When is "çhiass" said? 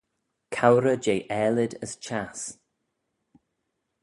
2.03-2.41